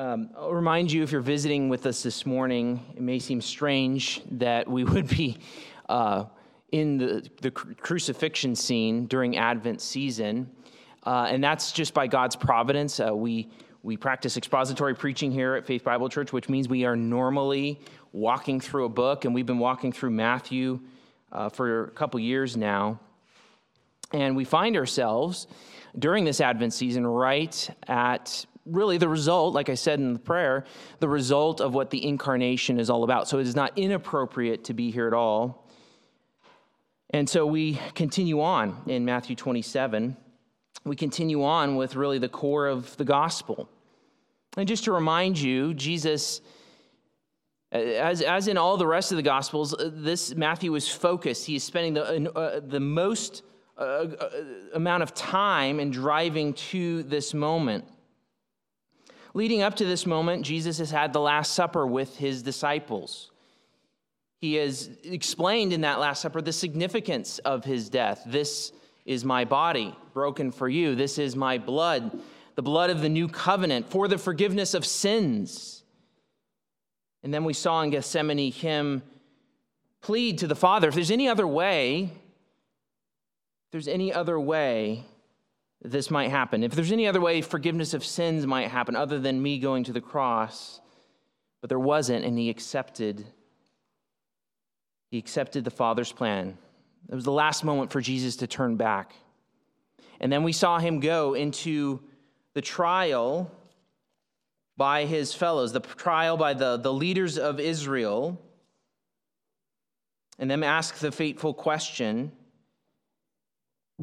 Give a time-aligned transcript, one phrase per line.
[0.00, 4.22] Um, I'll remind you if you're visiting with us this morning, it may seem strange
[4.30, 5.36] that we would be
[5.90, 6.24] uh,
[6.72, 10.50] in the, the crucifixion scene during Advent season.
[11.04, 12.98] Uh, and that's just by God's providence.
[12.98, 13.50] Uh, we,
[13.82, 17.78] we practice expository preaching here at Faith Bible Church, which means we are normally
[18.12, 20.80] walking through a book, and we've been walking through Matthew
[21.30, 22.98] uh, for a couple years now.
[24.14, 25.46] And we find ourselves
[25.98, 30.64] during this Advent season right at really the result, like I said in the prayer,
[30.98, 33.28] the result of what the incarnation is all about.
[33.28, 35.66] So it is not inappropriate to be here at all.
[37.10, 40.16] And so we continue on in Matthew 27.
[40.84, 43.68] We continue on with really the core of the gospel.
[44.56, 46.40] And just to remind you, Jesus,
[47.72, 51.46] as, as in all the rest of the gospels, uh, this Matthew is focused.
[51.46, 53.42] He is spending the, uh, the most
[53.78, 54.30] uh, uh,
[54.74, 57.84] amount of time in driving to this moment.
[59.32, 63.30] Leading up to this moment, Jesus has had the Last Supper with his disciples.
[64.40, 68.22] He has explained in that Last Supper the significance of his death.
[68.26, 68.72] This
[69.04, 70.94] is my body broken for you.
[70.94, 72.20] This is my blood,
[72.56, 75.84] the blood of the new covenant for the forgiveness of sins.
[77.22, 79.02] And then we saw in Gethsemane him
[80.00, 85.04] plead to the Father if there's any other way, if there's any other way,
[85.82, 86.62] this might happen.
[86.62, 89.92] If there's any other way forgiveness of sins might happen other than me going to
[89.92, 90.80] the cross,
[91.60, 93.26] but there wasn't, and he accepted.
[95.10, 96.56] He accepted the Father's plan.
[97.08, 99.14] It was the last moment for Jesus to turn back.
[100.20, 102.00] And then we saw him go into
[102.54, 103.50] the trial
[104.76, 108.40] by his fellows, the trial by the, the leaders of Israel,
[110.38, 112.32] and then ask the fateful question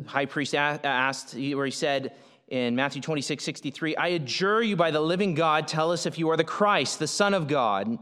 [0.06, 2.14] high priest uh, asked, where he said
[2.48, 6.30] in Matthew 26, 63, I adjure you by the living God, tell us if you
[6.30, 8.00] are the Christ, the Son of God.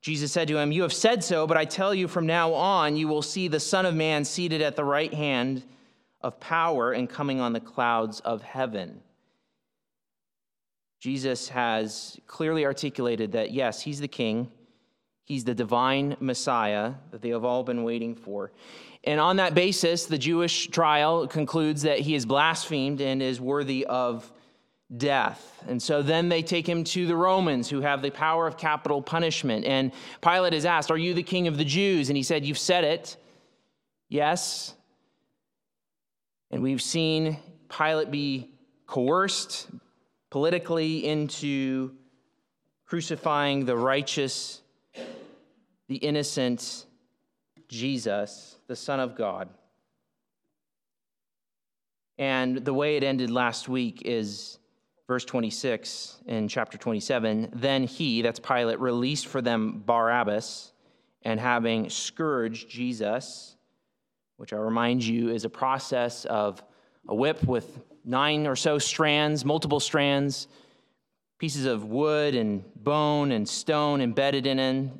[0.00, 2.96] Jesus said to him, You have said so, but I tell you from now on,
[2.96, 5.64] you will see the Son of Man seated at the right hand
[6.22, 9.00] of power and coming on the clouds of heaven.
[11.00, 14.50] Jesus has clearly articulated that, yes, he's the king,
[15.24, 18.52] he's the divine Messiah that they have all been waiting for.
[19.04, 23.86] And on that basis, the Jewish trial concludes that he is blasphemed and is worthy
[23.86, 24.30] of
[24.94, 25.62] death.
[25.66, 29.00] And so then they take him to the Romans who have the power of capital
[29.00, 29.64] punishment.
[29.64, 32.10] And Pilate is asked, Are you the king of the Jews?
[32.10, 33.16] And he said, You've said it.
[34.08, 34.74] Yes.
[36.50, 37.38] And we've seen
[37.68, 38.50] Pilate be
[38.86, 39.68] coerced
[40.30, 41.92] politically into
[42.86, 44.60] crucifying the righteous,
[45.88, 46.86] the innocent
[47.68, 49.48] Jesus the Son of God.
[52.18, 54.60] And the way it ended last week is
[55.08, 57.50] verse 26 in chapter 27.
[57.52, 60.72] Then he, that's Pilate, released for them Barabbas,
[61.22, 63.56] and having scourged Jesus,
[64.36, 66.62] which I remind you is a process of
[67.08, 70.46] a whip with nine or so strands, multiple strands,
[71.40, 74.92] pieces of wood and bone and stone embedded in it.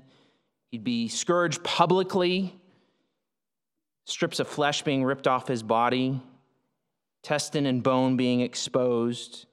[0.72, 2.59] He'd be scourged publicly
[4.04, 6.20] strips of flesh being ripped off his body,
[7.22, 9.46] intestine and bone being exposed,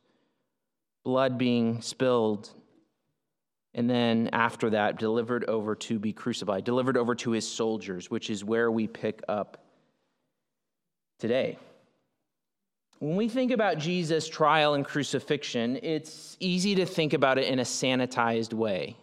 [1.03, 2.49] blood being spilled,
[3.73, 8.29] and then after that, delivered over to be crucified, delivered over to his soldiers, which
[8.29, 9.63] is where we pick up
[11.19, 11.59] today.
[12.99, 17.59] When we think about Jesus' trial and crucifixion, it's easy to think about it in
[17.59, 18.97] a sanitized way.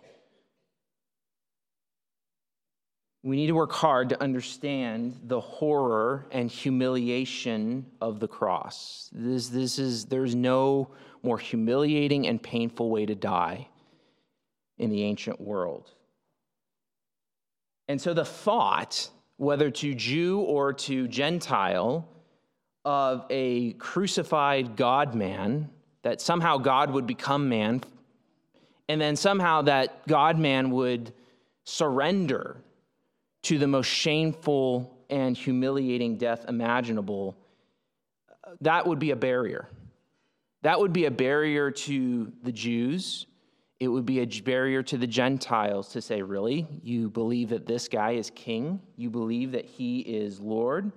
[3.25, 9.09] We need to work hard to understand the horror and humiliation of the cross.
[9.15, 10.91] This, this is, there's no
[11.23, 13.67] more humiliating and painful way to die
[14.77, 15.91] in the ancient world.
[17.89, 19.09] And so the thought,
[19.39, 22.07] whether to Jew or to Gentile,
[22.85, 25.71] of a crucified God man,
[26.03, 27.83] that somehow God would become man,
[28.87, 31.15] and then somehow that God man would
[31.65, 32.59] surrender
[33.45, 37.37] to the most shameful and humiliating death imaginable,
[38.61, 39.69] that would be a barrier.
[40.63, 43.27] That would be a barrier to the Jews.
[43.81, 46.67] It would be a barrier to the Gentiles to say, Really?
[46.83, 48.81] You believe that this guy is king?
[48.97, 50.91] You believe that he is Lord?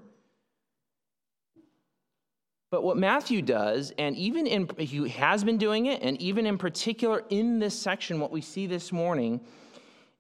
[2.70, 6.58] But what Matthew does, and even in, he has been doing it, and even in
[6.58, 9.40] particular in this section, what we see this morning,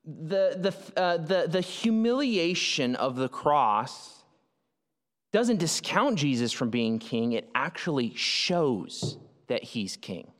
[0.07, 4.23] the, the, uh, the, the humiliation of the cross
[5.33, 9.17] doesn't discount Jesus from being king, it actually shows
[9.47, 10.31] that he's king.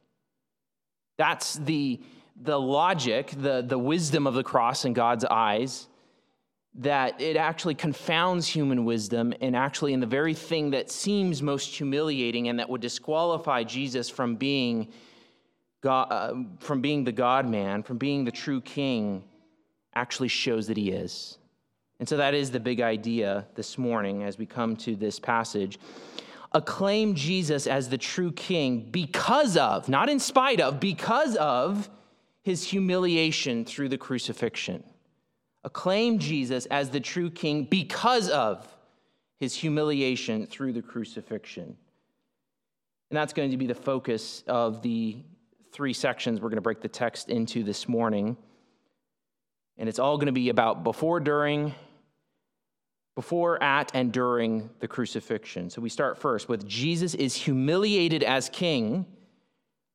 [1.18, 2.00] That's the,
[2.42, 5.88] the logic, the, the wisdom of the cross in God's eyes,
[6.75, 11.75] that it actually confounds human wisdom, and actually, in the very thing that seems most
[11.75, 14.88] humiliating and that would disqualify Jesus from being,
[15.81, 19.24] God, uh, from being the God man, from being the true king,
[19.98, 21.38] actually shows that he is.
[22.00, 25.80] And so that is the big idea this morning as we come to this passage.
[26.52, 31.90] Acclaim Jesus as the true king because of, not in spite of, because of
[32.44, 34.84] his humiliation through the crucifixion.
[35.64, 38.68] Acclaim Jesus as the true king because of
[39.40, 41.76] his humiliation through the crucifixion.
[43.10, 45.18] And that's going to be the focus of the
[45.72, 48.38] three sections we're going to break the text into this morning.
[49.78, 51.74] And it's all going to be about before, during,
[53.16, 55.70] before, at, and during the crucifixion.
[55.70, 59.06] So we start first with Jesus is humiliated as king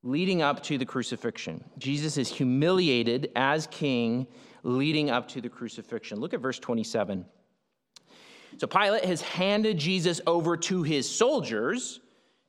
[0.02, 1.64] leading up to the crucifixion.
[1.78, 4.26] Jesus is humiliated as king
[4.62, 6.20] leading up to the crucifixion.
[6.20, 7.24] Look at verse 27.
[8.58, 12.00] So Pilate has handed Jesus over to his soldiers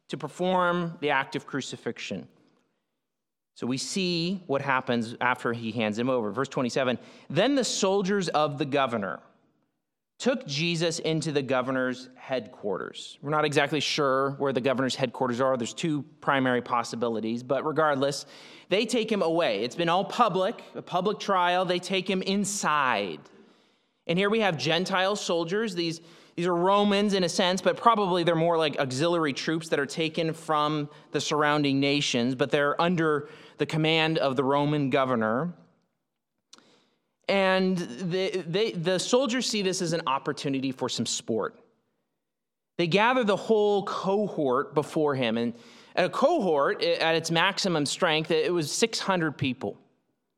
[0.09, 2.27] to perform the act of crucifixion.
[3.55, 6.31] So we see what happens after he hands him over.
[6.31, 6.97] Verse 27
[7.29, 9.19] Then the soldiers of the governor
[10.19, 13.17] took Jesus into the governor's headquarters.
[13.21, 15.57] We're not exactly sure where the governor's headquarters are.
[15.57, 18.25] There's two primary possibilities, but regardless,
[18.69, 19.63] they take him away.
[19.63, 21.65] It's been all public, a public trial.
[21.65, 23.19] They take him inside.
[24.07, 25.75] And here we have Gentile soldiers.
[25.75, 26.01] These,
[26.35, 29.85] these are Romans in a sense, but probably they're more like auxiliary troops that are
[29.85, 35.53] taken from the surrounding nations, but they're under the command of the Roman governor.
[37.29, 41.59] And they, they, the soldiers see this as an opportunity for some sport.
[42.77, 45.37] They gather the whole cohort before him.
[45.37, 45.53] And
[45.95, 49.77] a cohort, at its maximum strength, it was 600 people.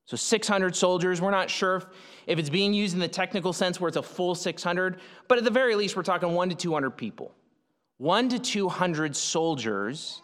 [0.06, 1.22] So 600 soldiers.
[1.22, 1.86] We're not sure if,
[2.28, 5.44] if it's being used in the technical sense where it's a full 600, but at
[5.44, 7.34] the very least, we're talking one to 200 people.
[7.98, 10.22] One to 200 soldiers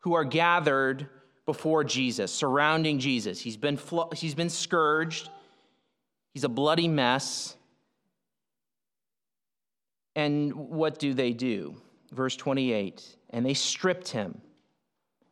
[0.00, 1.08] who are gathered
[1.46, 3.40] before Jesus, surrounding Jesus.
[3.40, 3.78] He's been,
[4.14, 5.28] he's been scourged,
[6.32, 7.56] he's a bloody mess.
[10.14, 11.80] And what do they do?
[12.12, 14.40] Verse 28 and they stripped him.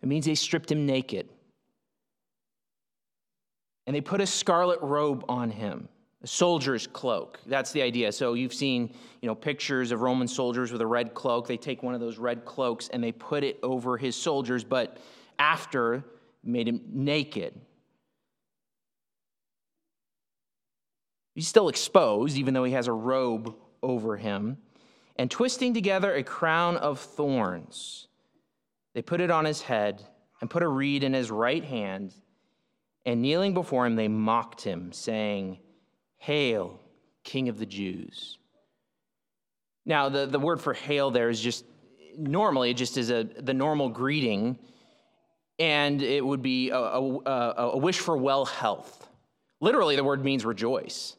[0.02, 1.28] It means they stripped him naked.
[3.88, 5.88] And they put a scarlet robe on him,
[6.22, 7.40] a soldier's cloak.
[7.46, 8.12] That's the idea.
[8.12, 11.48] So you've seen, you know, pictures of Roman soldiers with a red cloak.
[11.48, 14.98] They take one of those red cloaks and they put it over his soldiers, but
[15.38, 16.04] after
[16.44, 17.58] made him naked.
[21.34, 24.58] He's still exposed, even though he has a robe over him.
[25.16, 28.08] And twisting together a crown of thorns,
[28.92, 30.04] they put it on his head
[30.42, 32.12] and put a reed in his right hand.
[33.06, 35.58] And kneeling before him, they mocked him, saying,
[36.18, 36.78] Hail,
[37.24, 38.38] King of the Jews.
[39.86, 41.64] Now, the, the word for hail there is just
[42.18, 44.58] normally, it just is a, the normal greeting
[45.58, 49.08] and it would be a, a, a, wish for well health.
[49.60, 51.16] Literally, the word means rejoice.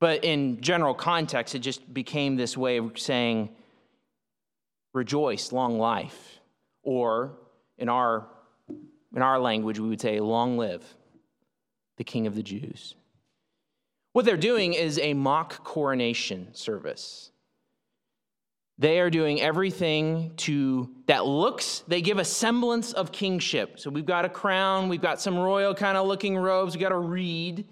[0.00, 3.50] But in general context, it just became this way of saying,
[4.92, 6.40] rejoice, long life.
[6.82, 7.38] Or
[7.76, 8.26] in our,
[9.14, 10.84] in our language, we would say, long live
[11.96, 12.96] the King of the Jews.
[14.12, 17.30] What they're doing is a mock coronation service.
[18.78, 23.78] They are doing everything to that looks, they give a semblance of kingship.
[23.78, 26.92] So we've got a crown, we've got some royal kind of looking robes, we've got
[26.92, 27.66] a reed.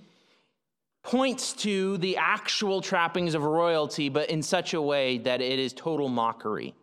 [1.03, 5.73] Points to the actual trappings of royalty, but in such a way that it is
[5.73, 6.77] total mockery.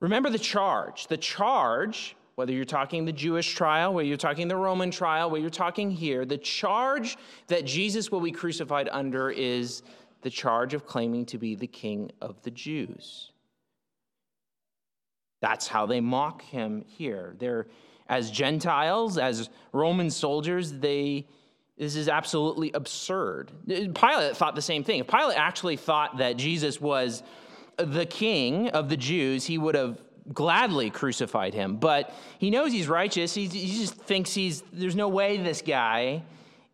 [0.00, 1.06] Remember the charge.
[1.06, 5.40] The charge, whether you're talking the Jewish trial, whether you're talking the Roman trial, whether
[5.40, 7.16] you're talking here, the charge
[7.48, 9.82] that Jesus will be crucified under is
[10.22, 13.32] the charge of claiming to be the king of the Jews.
[15.40, 17.34] That's how they mock him here.
[17.38, 17.66] They're
[18.08, 21.26] as Gentiles, as Roman soldiers, they
[21.78, 23.50] this is absolutely absurd.
[23.66, 25.00] Pilate thought the same thing.
[25.00, 27.22] If Pilate actually thought that Jesus was
[27.78, 29.98] the king of the Jews, he would have
[30.32, 31.76] gladly crucified him.
[31.76, 33.34] But he knows he's righteous.
[33.34, 36.22] He, he just thinks he's there's no way this guy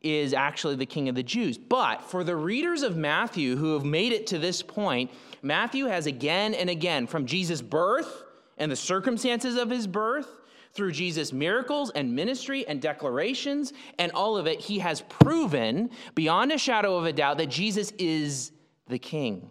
[0.02, 1.58] is actually the king of the Jews.
[1.58, 5.10] But for the readers of Matthew who have made it to this point,
[5.42, 8.22] Matthew has again and again, from Jesus' birth
[8.58, 10.28] and the circumstances of his birth,
[10.76, 16.52] through Jesus' miracles and ministry and declarations and all of it, he has proven beyond
[16.52, 18.52] a shadow of a doubt that Jesus is
[18.86, 19.50] the king.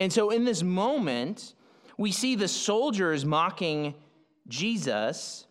[0.00, 1.54] And so in this moment,
[1.98, 3.94] we see the soldiers mocking
[4.46, 5.46] Jesus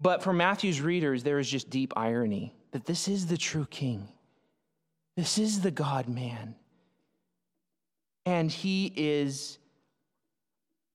[0.00, 4.08] But for Matthew's readers, there is just deep irony that this is the true king.
[5.16, 6.54] This is the God man.
[8.26, 9.58] And he is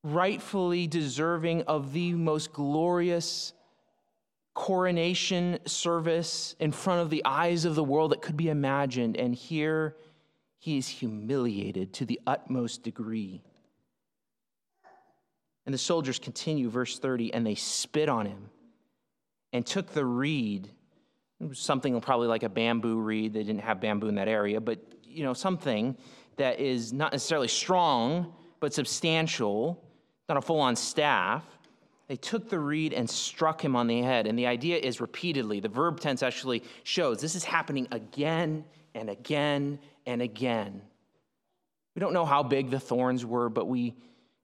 [0.04, 3.54] rightfully deserving of the most glorious
[4.54, 9.18] coronation service in front of the eyes of the world that could be imagined.
[9.18, 9.96] And here
[10.62, 13.42] he is humiliated to the utmost degree.
[15.66, 18.52] And the soldiers continue, verse 30, and they spit on him
[19.54, 20.70] and took the reed,
[21.54, 23.34] something probably like a bamboo reed.
[23.34, 25.98] They didn't have bamboo in that area, but you know, something
[26.38, 29.84] that is not necessarily strong, but substantial,
[30.30, 31.44] not a full on staff.
[32.08, 34.28] They took the reed and struck him on the head.
[34.28, 38.64] And the idea is repeatedly, the verb tense actually shows this is happening again
[38.94, 40.82] and again and again.
[41.96, 43.96] We don't know how big the thorns were, but we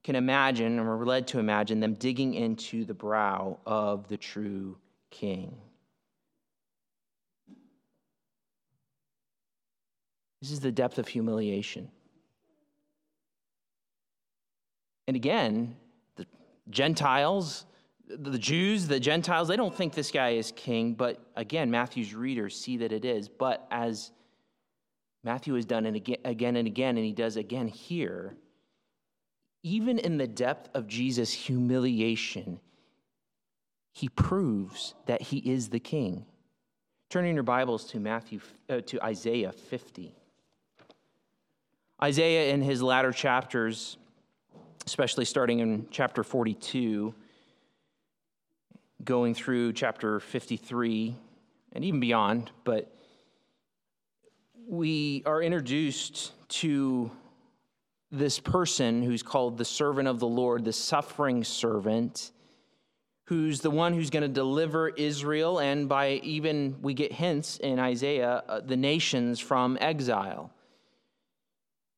[0.04, 4.78] can imagine, and we're led to imagine, them digging into the brow of the true
[5.10, 5.58] king.
[10.42, 11.90] This is the depth of humiliation.
[15.08, 15.76] And again,
[16.16, 16.26] the
[16.70, 17.66] Gentiles,
[18.08, 22.60] the Jews, the Gentiles, they don't think this guy is king, but again, Matthew's readers
[22.60, 23.28] see that it is.
[23.28, 24.12] But as
[25.24, 28.36] Matthew has done it again and again, and he does again here,
[29.64, 32.60] even in the depth of Jesus' humiliation,
[33.92, 36.26] he proves that he is the king.
[37.10, 40.14] Turning your Bibles to Matthew uh, to Isaiah 50.
[42.04, 43.98] Isaiah in his latter chapters,
[44.86, 47.14] especially starting in chapter 42,
[49.04, 51.16] going through chapter 53
[51.74, 52.97] and even beyond, but
[54.68, 57.10] we are introduced to
[58.12, 62.32] this person who's called the servant of the Lord, the suffering servant
[63.28, 67.78] who's the one who's going to deliver Israel, and by even we get hints in
[67.78, 70.50] Isaiah, uh, the nations from exile.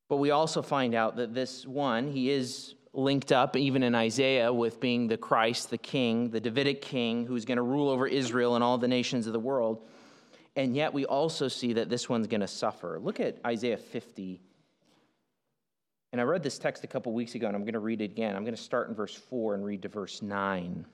[0.08, 4.52] But we also find out that this one, he is linked up, even in Isaiah,
[4.52, 8.56] with being the Christ, the king, the Davidic king, who's going to rule over Israel
[8.56, 9.84] and all the nations of the world.
[10.60, 13.00] And yet we also see that this one's going to suffer.
[13.02, 14.42] Look at Isaiah 50.
[16.12, 18.12] And I read this text a couple weeks ago, and I'm going to read it
[18.12, 18.36] again.
[18.36, 20.86] I'm going to start in verse 4 and read to verse 9.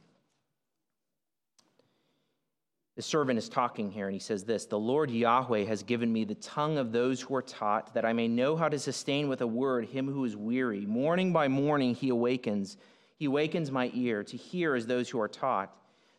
[2.95, 6.25] The servant is talking here, and he says this The Lord Yahweh has given me
[6.25, 9.41] the tongue of those who are taught, that I may know how to sustain with
[9.41, 10.85] a word him who is weary.
[10.85, 12.77] Morning by morning he awakens.
[13.17, 15.75] He awakens my ear to hear as those who are taught.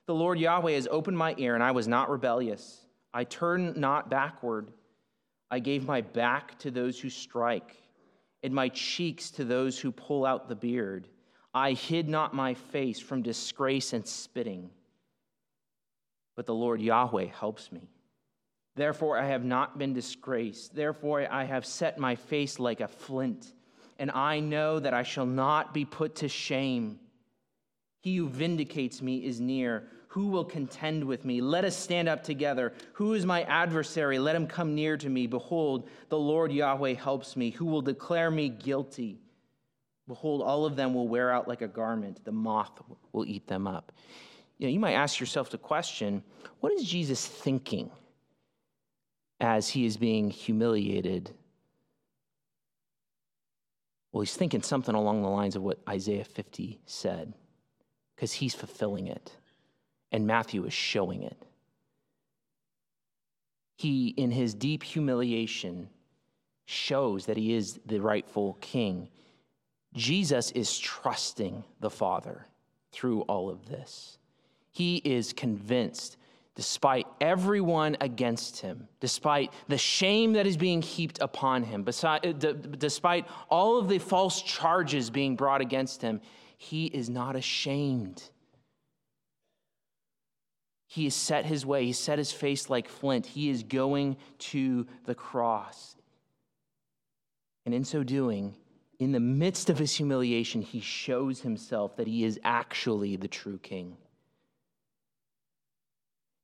[0.07, 2.86] The Lord Yahweh has opened my ear, and I was not rebellious.
[3.17, 4.71] I turned not backward.
[5.51, 7.77] I gave my back to those who strike,
[8.43, 11.09] and my cheeks to those who pull out the beard.
[11.55, 14.71] I hid not my face from disgrace and spitting
[16.37, 17.89] but the Lord Yahweh helps me.
[18.77, 20.75] Therefore, I have not been disgraced.
[20.75, 23.55] Therefore, I have set my face like a flint,
[23.99, 27.01] and I know that I shall not be put to shame.
[28.01, 29.89] He who vindicates me is near.
[30.17, 31.41] Who will contend with me?
[31.41, 32.73] Let us stand up together.
[32.95, 34.19] Who is my adversary?
[34.19, 35.29] Let him come near to me.
[35.29, 37.51] Behold, the Lord Yahweh helps me.
[37.51, 39.21] Who will declare me guilty?
[40.09, 42.25] Behold, all of them will wear out like a garment.
[42.25, 42.81] The moth
[43.13, 43.93] will eat them up
[44.59, 46.23] you know, you might ask yourself the question
[46.61, 47.91] what is Jesus thinking
[49.41, 51.31] as he is being humiliated?
[54.13, 57.35] Well, he's thinking something along the lines of what Isaiah 50 said,
[58.15, 59.37] because he's fulfilling it,
[60.13, 61.37] and Matthew is showing it.
[63.77, 65.89] He, in his deep humiliation,
[66.65, 69.09] shows that he is the rightful king.
[69.95, 72.47] Jesus is trusting the Father
[72.93, 74.19] through all of this.
[74.73, 76.17] He is convinced,
[76.55, 82.19] despite everyone against him, despite the shame that is being heaped upon him, uh,
[82.79, 86.21] despite all of the false charges being brought against him,
[86.59, 88.31] he is not ashamed.
[90.87, 93.27] He has set his way, he set his face like flint.
[93.27, 95.97] He is going to the cross.
[97.65, 98.55] And in so doing,
[98.99, 103.59] in the midst of his humiliation, he shows himself that he is actually the true
[103.59, 103.97] king.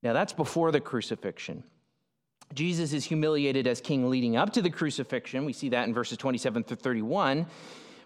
[0.03, 1.63] Now, that's before the crucifixion.
[2.53, 5.45] Jesus is humiliated as king leading up to the crucifixion.
[5.45, 7.47] We see that in verses 27 through 31.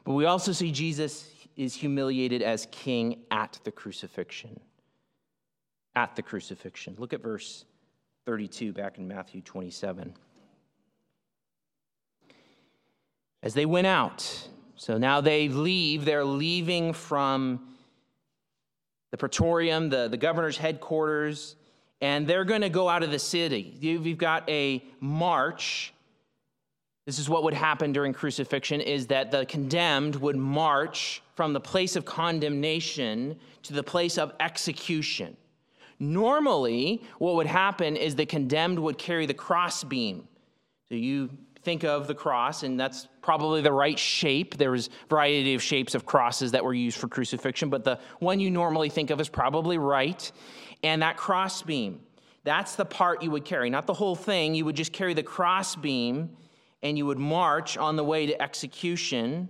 [0.04, 4.60] But we also see Jesus is humiliated as king at the crucifixion.
[5.96, 6.94] At the crucifixion.
[6.98, 7.64] Look at verse
[8.26, 10.12] 32 back in Matthew 27.
[13.42, 17.76] As they went out, so now they leave, they're leaving from
[19.10, 21.56] the praetorium, the, the governor's headquarters,
[22.00, 23.74] and they're going to go out of the city.
[23.80, 25.94] You've got a march.
[27.06, 31.60] This is what would happen during crucifixion is that the condemned would march from the
[31.60, 35.36] place of condemnation to the place of execution.
[35.98, 40.28] Normally, what would happen is the condemned would carry the crossbeam.
[40.88, 41.30] So you
[41.62, 44.56] think of the cross, and that's probably the right shape.
[44.56, 47.98] There was a variety of shapes of crosses that were used for crucifixion, but the
[48.20, 50.30] one you normally think of is probably right.
[50.84, 52.00] And that crossbeam,
[52.44, 54.54] that's the part you would carry, not the whole thing.
[54.54, 56.36] You would just carry the crossbeam
[56.82, 59.48] and you would march on the way to execution.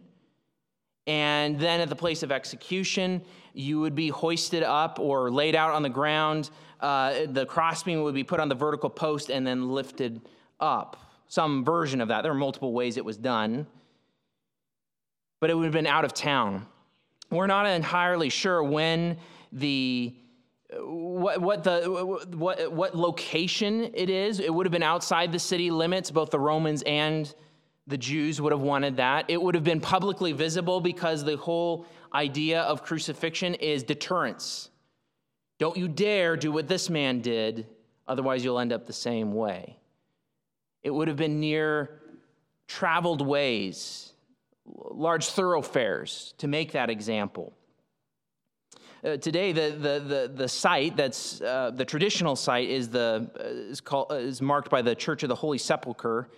[1.06, 3.22] And then at the place of execution,
[3.56, 6.50] you would be hoisted up or laid out on the ground.
[6.78, 10.20] Uh, the crossbeam would be put on the vertical post and then lifted
[10.60, 10.96] up.
[11.28, 12.22] Some version of that.
[12.22, 13.66] There are multiple ways it was done.
[15.40, 16.66] But it would have been out of town.
[17.30, 19.16] We're not entirely sure when
[19.52, 20.14] the
[20.78, 21.82] what, what the
[22.34, 24.38] what what location it is.
[24.38, 26.10] It would have been outside the city limits.
[26.10, 27.32] Both the Romans and
[27.86, 29.26] the Jews would have wanted that.
[29.28, 34.70] It would have been publicly visible because the whole idea of crucifixion is deterrence.
[35.58, 37.66] Don't you dare do what this man did,
[38.08, 39.76] otherwise, you'll end up the same way.
[40.82, 42.00] It would have been near
[42.68, 44.12] traveled ways,
[44.64, 47.52] large thoroughfares, to make that example.
[49.04, 53.42] Uh, today, the, the, the, the, site that's uh, the traditional site is, the, uh,
[53.44, 56.28] is, called, uh, is marked by the Church of the Holy Sepulchre.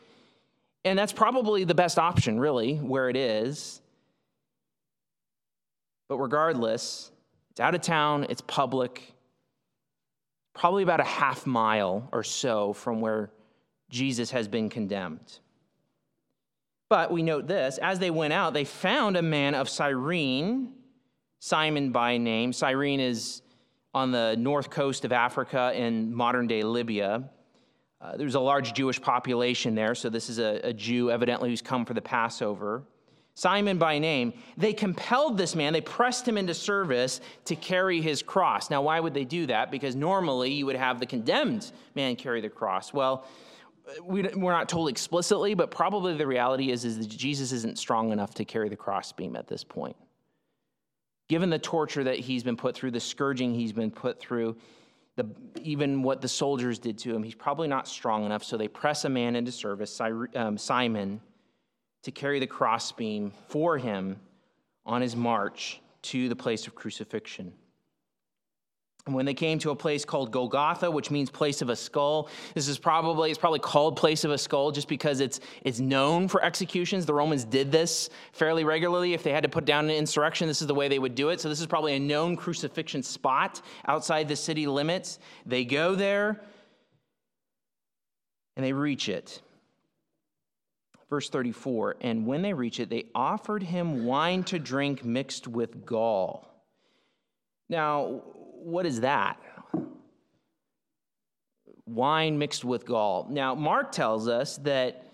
[0.85, 3.81] And that's probably the best option, really, where it is.
[6.09, 7.11] But regardless,
[7.51, 9.15] it's out of town, it's public,
[10.55, 13.31] probably about a half mile or so from where
[13.91, 15.41] Jesus has been condemned.
[16.89, 20.73] But we note this as they went out, they found a man of Cyrene
[21.41, 22.53] Simon by name.
[22.53, 23.43] Cyrene is
[23.95, 27.31] on the north coast of Africa in modern day Libya.
[28.01, 31.63] Uh, there's a large Jewish population there, so this is a, a Jew evidently who's
[31.63, 32.85] come for the Passover.
[33.35, 38.23] Simon by name, they compelled this man, they pressed him into service to carry his
[38.23, 38.71] cross.
[38.71, 39.71] Now, why would they do that?
[39.71, 42.93] Because normally you would have the condemned man carry the cross.
[42.93, 43.25] Well,
[44.03, 48.13] we, are not told explicitly, but probably the reality is, is that Jesus isn't strong
[48.13, 49.97] enough to carry the crossbeam at this point.
[51.29, 54.57] Given the torture that he's been put through, the scourging he's been put through,
[55.19, 55.27] the,
[55.61, 58.45] even what the soldiers did to him, he's probably not strong enough.
[58.45, 60.01] So they press a man into service,
[60.35, 61.21] um, Simon,
[62.05, 64.19] to carry the crossbeam for him
[64.87, 67.53] on his march to the place of crucifixion.
[69.09, 72.29] And when they came to a place called Golgotha, which means place of a skull,
[72.53, 76.29] this is probably it's probably called place of a skull just because it's it's known
[76.29, 77.07] for executions.
[77.07, 79.15] The Romans did this fairly regularly.
[79.15, 81.31] If they had to put down an insurrection, this is the way they would do
[81.31, 81.41] it.
[81.41, 85.19] So this is probably a known crucifixion spot outside the city limits.
[85.47, 86.43] They go there
[88.57, 89.41] and they reach it.
[91.09, 95.87] Verse 34, and when they reach it, they offered him wine to drink mixed with
[95.87, 96.47] gall.
[97.71, 98.23] Now,
[98.63, 99.41] what is that?
[101.87, 103.27] Wine mixed with gall.
[103.31, 105.05] Now, Mark tells us that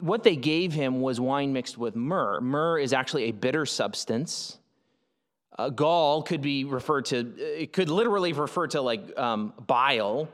[0.00, 2.40] what they gave him was wine mixed with myrrh.
[2.40, 4.58] Myrrh is actually a bitter substance.
[5.58, 10.28] Uh, gall could be referred to, it could literally refer to like um, bile,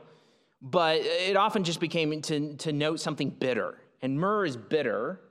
[0.61, 3.77] but it often just became to, to note something bitter.
[4.01, 5.21] And myrrh is bitter.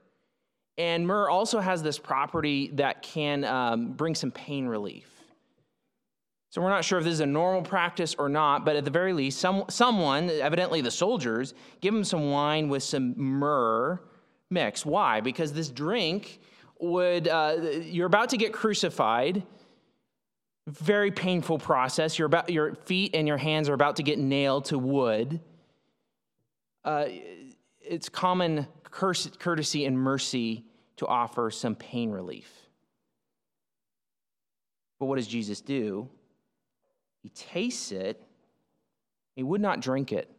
[0.78, 5.19] And myrrh also has this property that can um, bring some pain relief.
[6.50, 8.90] So we're not sure if this is a normal practice or not, but at the
[8.90, 14.00] very least, some, someone, evidently the soldiers, give them some wine with some myrrh
[14.50, 14.84] mix.
[14.84, 15.20] Why?
[15.20, 16.40] Because this drink
[16.80, 19.44] would, uh, you're about to get crucified.
[20.66, 22.18] Very painful process.
[22.18, 25.38] You're about, your feet and your hands are about to get nailed to wood.
[26.84, 27.06] Uh,
[27.80, 30.64] it's common courtesy and mercy
[30.96, 32.52] to offer some pain relief.
[34.98, 36.08] But what does Jesus do?
[37.22, 38.22] He tastes it,
[39.37, 40.30] he would not drink it.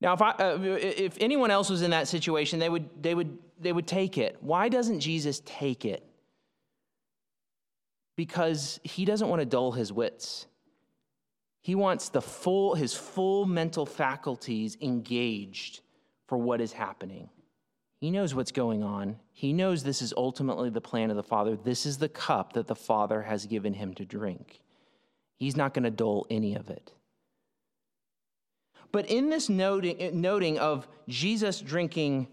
[0.00, 3.36] Now, if, I, uh, if anyone else was in that situation, they would, they, would,
[3.60, 4.38] they would take it.
[4.40, 6.04] Why doesn't Jesus take it?
[8.16, 10.46] Because he doesn't want to dull his wits.
[11.60, 15.80] He wants the full, his full mental faculties engaged
[16.26, 17.28] for what is happening.
[18.00, 19.18] He knows what's going on.
[19.32, 21.54] He knows this is ultimately the plan of the Father.
[21.56, 24.60] This is the cup that the Father has given him to drink.
[25.36, 26.92] He's not going to dull any of it.
[28.90, 32.28] But in this noting, noting of Jesus drinking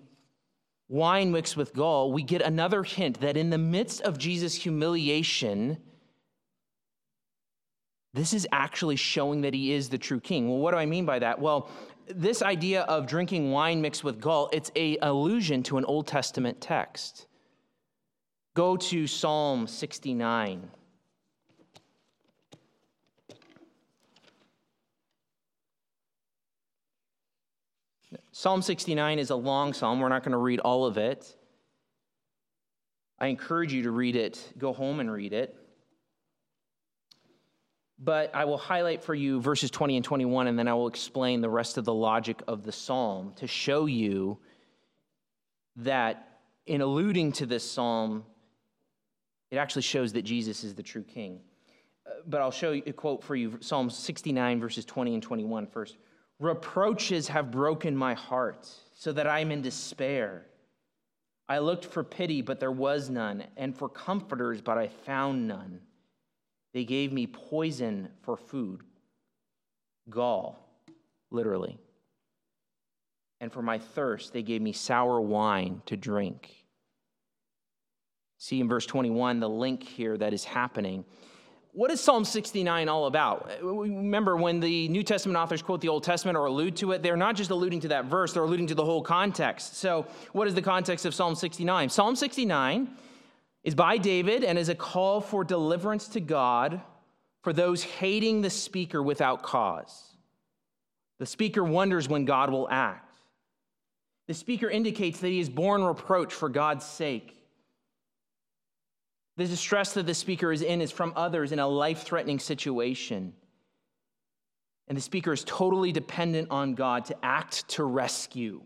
[0.87, 5.77] wine mixed with gall, we get another hint that in the midst of Jesus' humiliation,
[8.13, 10.49] this is actually showing that he is the true king.
[10.49, 11.39] Well, what do I mean by that?
[11.39, 11.69] Well,
[12.09, 16.61] this idea of drinking wine mixed with gall, it's a allusion to an Old Testament
[16.61, 17.27] text.
[18.53, 20.71] Go to Psalm 69.
[28.31, 29.99] Psalm 69 is a long psalm.
[29.99, 31.35] We're not going to read all of it.
[33.19, 34.53] I encourage you to read it.
[34.57, 35.55] Go home and read it.
[37.99, 41.41] But I will highlight for you verses 20 and 21, and then I will explain
[41.41, 44.37] the rest of the logic of the psalm to show you
[45.77, 48.23] that in alluding to this psalm,
[49.49, 51.39] it actually shows that Jesus is the true king.
[52.05, 55.67] Uh, but I'll show you a quote for you Psalm 69, verses 20 and 21
[55.67, 55.97] first.
[56.39, 60.45] Reproaches have broken my heart so that I am in despair.
[61.49, 65.79] I looked for pity, but there was none, and for comforters, but I found none.
[66.73, 68.81] They gave me poison for food,
[70.09, 70.59] gall,
[71.31, 71.79] literally.
[73.39, 76.65] And for my thirst, they gave me sour wine to drink.
[78.39, 81.05] See in verse 21 the link here that is happening
[81.77, 83.51] what is Psalm 69 all about?
[83.61, 87.15] Remember, when the New Testament authors quote the Old Testament or allude to it, they're
[87.15, 89.77] not just alluding to that verse, they're alluding to the whole context.
[89.77, 91.89] So, what is the context of Psalm 69?
[91.89, 92.89] Psalm 69
[93.67, 96.79] is by David and is a call for deliverance to God
[97.41, 100.15] for those hating the speaker without cause.
[101.19, 103.17] The speaker wonders when God will act.
[104.27, 107.35] The speaker indicates that he is borne reproach for God's sake.
[109.35, 113.33] The distress that the speaker is in is from others in a life threatening situation.
[114.87, 118.61] And the speaker is totally dependent on God to act to rescue,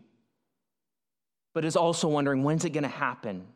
[1.54, 3.48] but is also wondering when's it going to happen?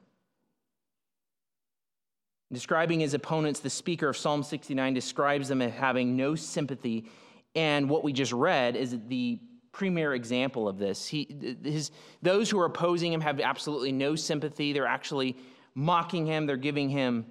[2.52, 7.06] Describing his opponents, the speaker of Psalm 69 describes them as having no sympathy.
[7.54, 9.40] And what we just read is the
[9.72, 11.06] premier example of this.
[11.06, 11.90] He, his,
[12.22, 14.72] those who are opposing him have absolutely no sympathy.
[14.72, 15.36] They're actually
[15.74, 16.46] mocking him.
[16.46, 17.26] They're giving him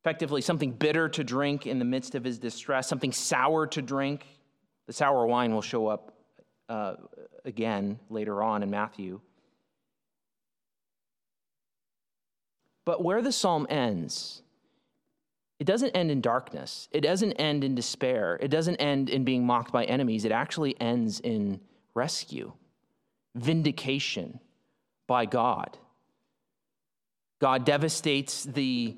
[0.00, 4.26] effectively something bitter to drink in the midst of his distress, something sour to drink.
[4.86, 6.14] The sour wine will show up
[6.70, 6.94] uh,
[7.44, 9.20] again later on in Matthew.
[12.84, 14.42] But where the psalm ends,
[15.58, 16.88] it doesn't end in darkness.
[16.90, 18.38] It doesn't end in despair.
[18.40, 20.24] It doesn't end in being mocked by enemies.
[20.24, 21.60] It actually ends in
[21.94, 22.52] rescue,
[23.34, 24.40] vindication
[25.06, 25.76] by God.
[27.40, 28.96] God devastates the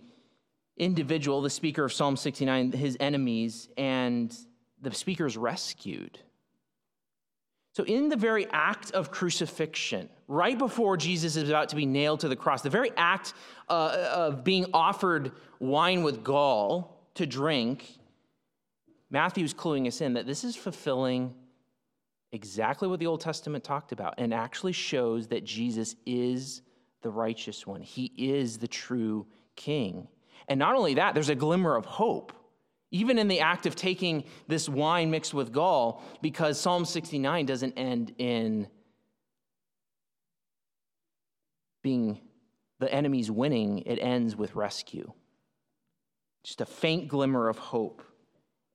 [0.76, 4.36] individual, the speaker of Psalm 69, his enemies, and
[4.80, 6.18] the speaker is rescued.
[7.74, 12.20] So, in the very act of crucifixion, right before Jesus is about to be nailed
[12.20, 13.32] to the cross, the very act
[13.68, 17.98] uh, of being offered wine with gall to drink,
[19.10, 21.34] Matthew's cluing us in that this is fulfilling
[22.32, 26.62] exactly what the Old Testament talked about and actually shows that Jesus is
[27.02, 27.82] the righteous one.
[27.82, 30.08] He is the true king.
[30.48, 32.32] And not only that, there's a glimmer of hope,
[32.92, 37.72] even in the act of taking this wine mixed with gall, because Psalm 69 doesn't
[37.72, 38.68] end in
[41.82, 42.20] being
[42.78, 45.10] the enemy's winning, it ends with rescue.
[46.44, 48.02] Just a faint glimmer of hope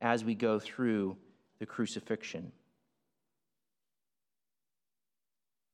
[0.02, 1.16] as we go through
[1.60, 2.52] the crucifixion.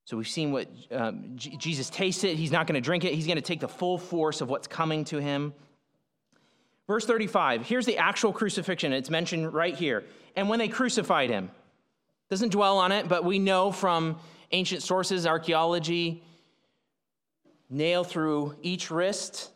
[0.06, 2.36] So we've seen what um, J- Jesus tastes it.
[2.36, 3.14] He's not going to drink it.
[3.14, 5.54] He's going to take the full force of what's coming to him.
[6.86, 8.92] Verse 35, here's the actual crucifixion.
[8.92, 10.04] It's mentioned right here.
[10.36, 11.50] And when they crucified him,
[12.30, 14.18] doesn't dwell on it, but we know from
[14.52, 16.22] ancient sources, archaeology,
[17.70, 19.50] nail through each wrist,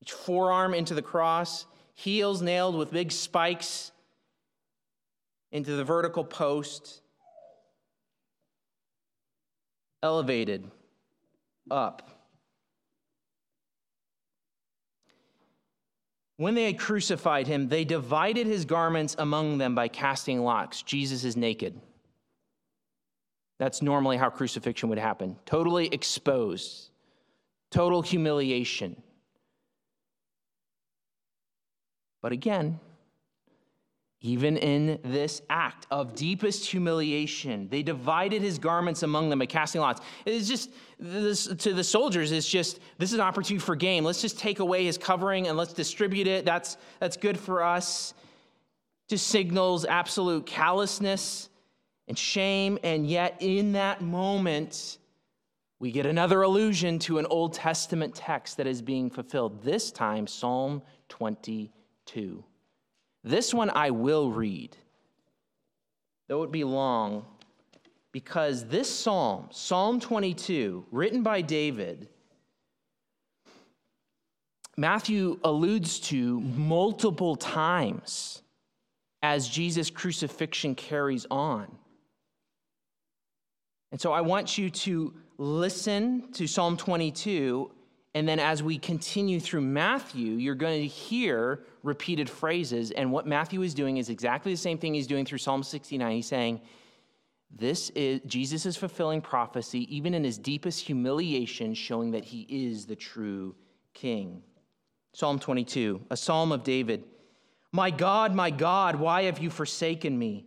[0.00, 3.92] each forearm into the cross, heels nailed with big spikes
[5.50, 7.02] into the vertical post
[10.02, 10.70] elevated
[11.70, 12.11] up.
[16.42, 20.82] When they had crucified him, they divided his garments among them by casting lots.
[20.82, 21.80] Jesus is naked.
[23.60, 26.90] That's normally how crucifixion would happen totally exposed,
[27.70, 29.00] total humiliation.
[32.22, 32.80] But again,
[34.24, 39.80] even in this act of deepest humiliation, they divided his garments among them by casting
[39.80, 40.00] lots.
[40.24, 44.04] It's just, this, to the soldiers, it's just, this is an opportunity for gain.
[44.04, 46.44] Let's just take away his covering and let's distribute it.
[46.44, 48.14] That's, that's good for us.
[49.08, 51.48] Just signals absolute callousness
[52.06, 52.78] and shame.
[52.84, 54.98] And yet, in that moment,
[55.80, 60.28] we get another allusion to an Old Testament text that is being fulfilled, this time
[60.28, 62.44] Psalm 22.
[63.24, 64.76] This one I will read,
[66.28, 67.24] though it be long,
[68.10, 72.08] because this psalm, Psalm 22, written by David,
[74.76, 78.42] Matthew alludes to multiple times
[79.22, 81.70] as Jesus' crucifixion carries on.
[83.92, 87.70] And so I want you to listen to Psalm 22,
[88.14, 92.90] and then as we continue through Matthew, you're going to hear repeated phrases.
[92.90, 96.12] And what Matthew is doing is exactly the same thing he's doing through Psalm 69.
[96.12, 96.60] He's saying,
[97.54, 102.86] this is Jesus is fulfilling prophecy, even in his deepest humiliation, showing that he is
[102.86, 103.54] the true
[103.92, 104.42] king.
[105.14, 107.04] Psalm 22, a psalm of David.
[107.70, 110.46] My God, my God, why have you forsaken me?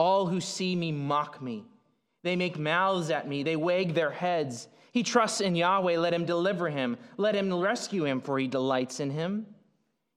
[0.00, 1.66] All who see me mock me.
[2.22, 4.68] They make mouths at me, they wag their heads.
[4.92, 6.96] He trusts in Yahweh, let him deliver him.
[7.18, 9.44] Let him rescue him, for he delights in him.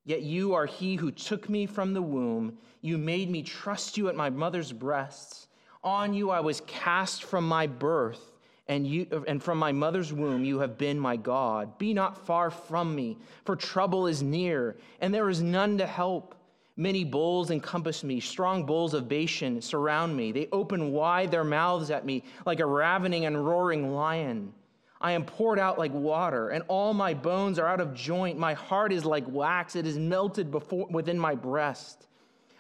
[0.06, 2.58] Yet you are he who took me from the womb.
[2.80, 5.48] You made me trust you at my mother's breasts.
[5.84, 8.38] On you I was cast from my birth,
[8.70, 11.78] and, you, and from my mother's womb you have been my God.
[11.78, 16.36] Be not far from me, for trouble is near, and there is none to help.
[16.76, 20.32] Many bulls encompass me, strong bulls of Bashan surround me.
[20.32, 24.54] They open wide their mouths at me like a ravening and roaring lion.
[25.00, 28.40] I am poured out like water, and all my bones are out of joint.
[28.40, 32.08] My heart is like wax, it is melted before, within my breast.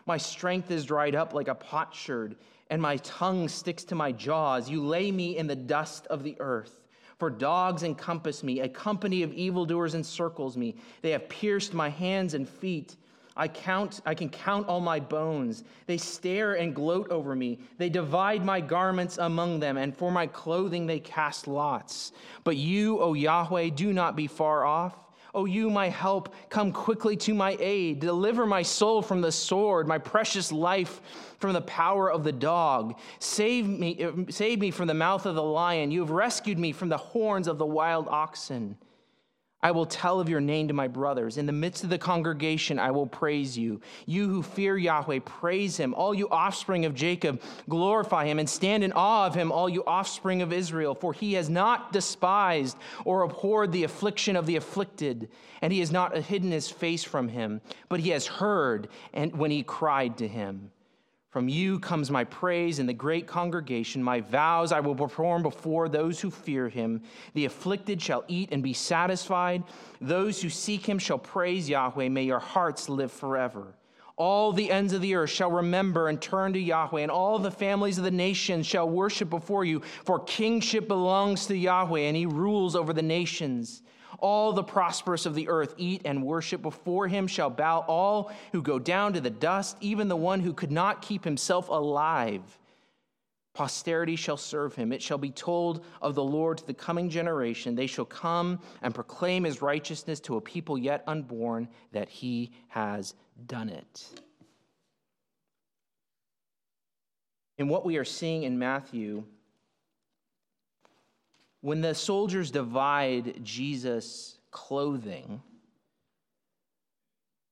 [0.05, 2.35] My strength is dried up like a potsherd,
[2.69, 4.69] and my tongue sticks to my jaws.
[4.69, 6.81] You lay me in the dust of the earth.
[7.17, 10.75] For dogs encompass me, a company of evildoers encircles me.
[11.01, 12.97] They have pierced my hands and feet.
[13.35, 15.63] I count I can count all my bones.
[15.87, 17.59] They stare and gloat over me.
[17.77, 22.11] They divide my garments among them, and for my clothing they cast lots.
[22.43, 24.95] But you, O Yahweh, do not be far off.
[25.35, 27.99] O you, my help, come quickly to my aid.
[27.99, 31.01] Deliver my soul from the sword, my precious life
[31.39, 32.99] from the power of the dog.
[33.17, 35.89] Save me, eh, save me from the mouth of the lion.
[35.89, 38.77] You have rescued me from the horns of the wild oxen.
[39.63, 41.37] I will tell of your name to my brothers.
[41.37, 43.79] In the midst of the congregation, I will praise you.
[44.05, 45.93] You who fear Yahweh, praise him.
[45.93, 49.85] All you offspring of Jacob, glorify him and stand in awe of him, all you
[49.85, 50.93] offspring of Israel.
[50.93, 55.29] For he has not despised or abhorred the affliction of the afflicted,
[55.61, 59.49] and he has not hidden his face from him, but he has heard and when
[59.49, 60.71] he cried to him.
[61.33, 64.03] From you comes my praise in the great congregation.
[64.03, 67.01] My vows I will perform before those who fear him.
[67.33, 69.63] The afflicted shall eat and be satisfied.
[69.99, 72.09] Those who seek him shall praise Yahweh.
[72.09, 73.73] May your hearts live forever.
[74.15, 77.49] All the ends of the earth shall remember and turn to Yahweh, and all the
[77.49, 79.81] families of the nations shall worship before you.
[80.05, 83.81] For kingship belongs to Yahweh, and he rules over the nations.
[84.23, 88.61] All the prosperous of the earth eat and worship before him shall bow all who
[88.61, 92.41] go down to the dust, even the one who could not keep himself alive.
[93.53, 94.93] Posterity shall serve him.
[94.93, 97.75] It shall be told of the Lord to the coming generation.
[97.75, 103.15] They shall come and proclaim his righteousness to a people yet unborn, that he has
[103.45, 104.07] done it.
[107.57, 109.25] In what we are seeing in Matthew,
[111.63, 115.41] when the soldiers divide Jesus' clothing,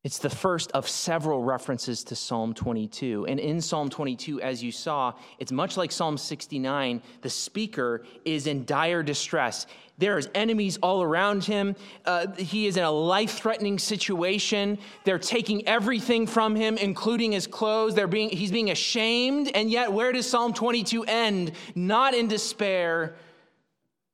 [0.04, 3.26] it's the first of several references to Psalm 22.
[3.28, 7.02] And in Psalm 22, as you saw, it's much like Psalm 69.
[7.22, 9.66] The speaker is in dire distress.
[9.98, 11.78] There's enemies all around him.
[12.04, 14.78] Uh, he is in a life threatening situation.
[15.06, 17.96] They're taking everything from him, including his clothes.
[17.96, 19.52] They're being, he's being ashamed.
[19.56, 21.54] And yet, where does Psalm 22 end?
[21.76, 23.16] Not in despair,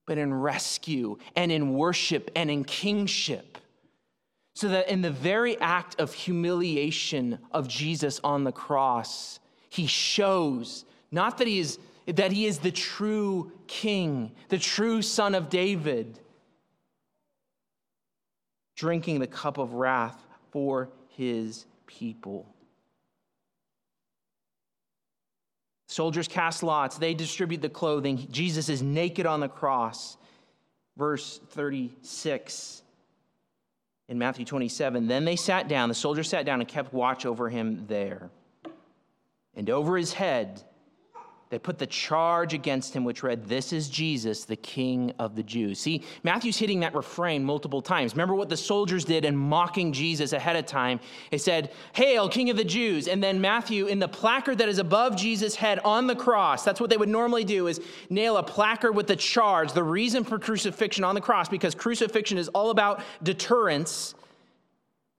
[0.08, 3.60] but in rescue and in worship and in kingship.
[4.56, 9.39] So that in the very act of humiliation of Jesus on the cross,
[9.70, 15.36] he shows not that he is that he is the true king, the true son
[15.36, 16.20] of David,
[18.78, 22.48] drinking the cup of wrath for his people.
[25.88, 28.28] Soldiers cast lots, they distribute the clothing.
[28.30, 30.17] Jesus is naked on the cross.
[30.97, 32.82] verse 36
[34.10, 35.08] in Matthew 27.
[35.08, 38.30] Then they sat down, the soldiers sat down and kept watch over him there.
[39.56, 40.62] And over his head,
[41.49, 45.43] they put the charge against him, which read, This is Jesus, the King of the
[45.43, 45.79] Jews.
[45.79, 48.13] See, Matthew's hitting that refrain multiple times.
[48.13, 50.99] Remember what the soldiers did in mocking Jesus ahead of time?
[51.31, 53.07] They said, Hail, King of the Jews.
[53.07, 56.81] And then Matthew, in the placard that is above Jesus' head on the cross, that's
[56.81, 57.79] what they would normally do, is
[58.10, 62.38] nail a placard with the charge, the reason for crucifixion on the cross, because crucifixion
[62.38, 64.15] is all about deterrence.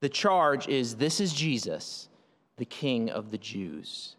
[0.01, 2.11] The charge is, This is Jesus,
[2.59, 4.15] the King of the Jews.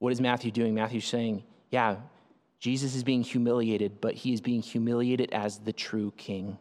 [0.00, 0.74] What is Matthew doing?
[0.74, 1.96] Matthew's saying, yeah,
[2.58, 6.58] Jesus is being humiliated, but he is being humiliated as the true king.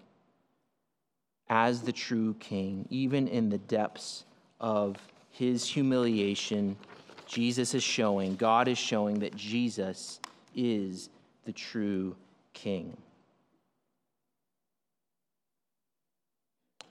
[1.50, 4.26] As the true king, even in the depths
[4.60, 4.98] of
[5.32, 6.76] his humiliation,
[7.26, 10.20] Jesus is showing, God is showing that Jesus
[10.54, 11.10] is
[11.46, 12.16] the true
[12.54, 12.96] king.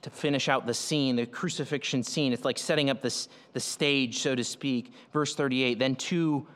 [0.01, 2.33] To finish out the scene, the crucifixion scene.
[2.33, 4.93] It's like setting up this, the stage, so to speak.
[5.11, 6.47] Verse 38 then two,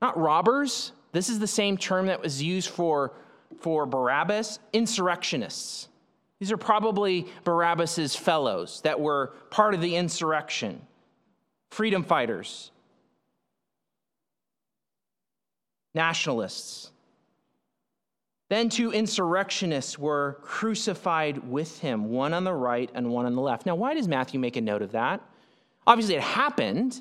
[0.00, 3.12] not robbers, this is the same term that was used for,
[3.60, 5.88] for Barabbas, insurrectionists.
[6.38, 10.82] These are probably Barabbas's fellows that were part of the insurrection,
[11.70, 12.70] freedom fighters,
[15.94, 16.90] nationalists.
[18.48, 23.42] Then two insurrectionists were crucified with him, one on the right and one on the
[23.42, 23.66] left.
[23.66, 25.20] Now, why does Matthew make a note of that?
[25.84, 27.00] Obviously, it happened,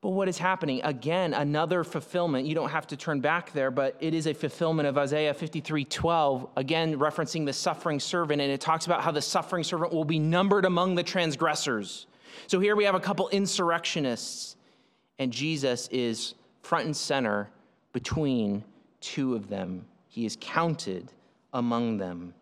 [0.00, 0.80] but what is happening?
[0.82, 2.46] Again, another fulfillment.
[2.46, 5.84] You don't have to turn back there, but it is a fulfillment of Isaiah 53
[5.84, 10.04] 12, again, referencing the suffering servant, and it talks about how the suffering servant will
[10.04, 12.08] be numbered among the transgressors.
[12.48, 14.56] So here we have a couple insurrectionists,
[15.20, 17.48] and Jesus is front and center
[17.92, 18.64] between
[19.00, 21.10] two of them he is counted
[21.54, 22.34] among them.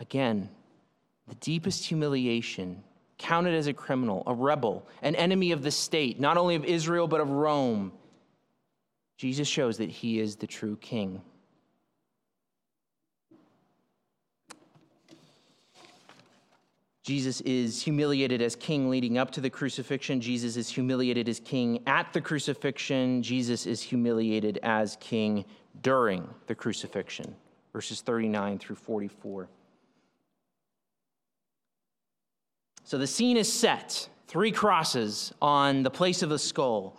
[0.00, 0.50] Again,
[1.28, 2.82] the deepest humiliation,
[3.18, 7.06] counted as a criminal, a rebel, an enemy of the state, not only of Israel,
[7.06, 7.92] but of Rome.
[9.16, 11.22] Jesus shows that he is the true king.
[17.02, 20.20] Jesus is humiliated as king leading up to the crucifixion.
[20.20, 23.22] Jesus is humiliated as king at the crucifixion.
[23.22, 25.44] Jesus is humiliated as king
[25.80, 27.34] during the crucifixion.
[27.72, 29.48] Verses 39 through 44.
[32.84, 36.96] So the scene is set three crosses on the place of the skull.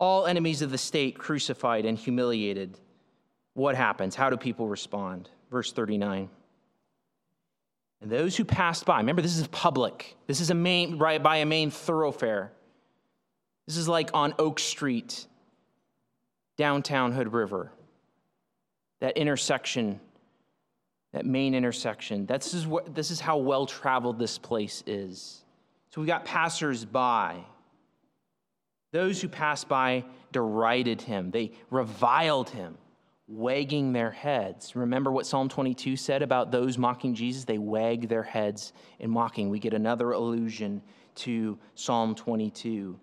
[0.00, 2.78] All enemies of the state crucified and humiliated.
[3.54, 4.16] What happens?
[4.16, 5.28] How do people respond?
[5.50, 6.28] Verse 39.
[8.00, 10.16] And those who passed by, remember, this is public.
[10.26, 12.50] This is a main, right by a main thoroughfare.
[13.66, 15.26] This is like on Oak Street,
[16.56, 17.70] downtown Hood River.
[19.00, 20.00] That intersection,
[21.12, 22.26] that main intersection.
[22.26, 25.44] This is, what, this is how well traveled this place is.
[25.90, 27.44] So we got passers by.
[28.92, 32.76] Those who passed by derided him, they reviled him
[33.30, 34.74] wagging their heads.
[34.74, 37.44] Remember what Psalm 22 said about those mocking Jesus?
[37.44, 39.48] They wag their heads in mocking.
[39.50, 40.82] We get another allusion
[41.16, 42.98] to Psalm 22.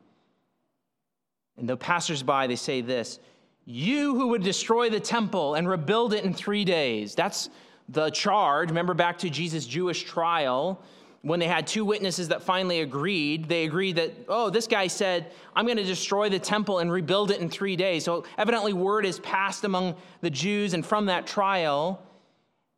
[1.58, 3.20] And the passersby, they say this
[3.66, 7.16] You who would destroy the temple and rebuild it in three days.
[7.16, 7.50] That's
[7.88, 8.68] the charge.
[8.68, 10.84] Remember back to Jesus' Jewish trial
[11.22, 15.32] when they had two witnesses that finally agreed, they agreed that, oh, this guy said,
[15.56, 18.06] I'm going to destroy the temple and rebuild it in three days.
[18.06, 22.02] So evidently, word is passed among the Jews, and from that trial,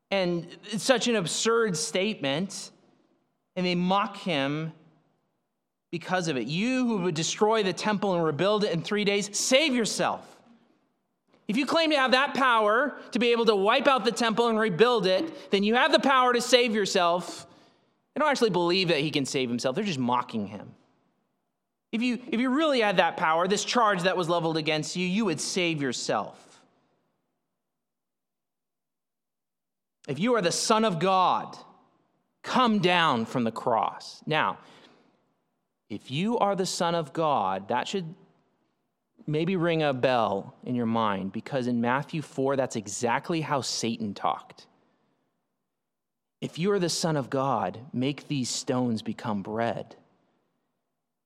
[0.10, 2.72] and it's such an absurd statement,
[3.56, 4.74] and they mock him
[5.92, 6.48] because of it.
[6.48, 10.38] You who would destroy the temple and rebuild it in three days, save yourself.
[11.48, 14.50] If you claim to have that power to be able to wipe out the temple
[14.50, 17.48] and rebuild it, then you have the power to save yourself.
[18.14, 20.76] They don't actually believe that he can save himself, they're just mocking him.
[21.92, 25.08] If you, if you really had that power, this charge that was leveled against you,
[25.08, 26.62] you would save yourself.
[30.08, 31.58] If you are the Son of God,
[32.44, 34.22] come down from the cross.
[34.26, 34.60] Now,
[35.90, 38.14] if you are the Son of God, that should
[39.26, 44.14] maybe ring a bell in your mind because in Matthew 4, that's exactly how Satan
[44.14, 44.68] talked.
[46.42, 49.96] If you are the Son of God, make these stones become bread.